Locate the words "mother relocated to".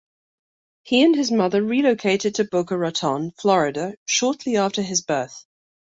1.31-2.43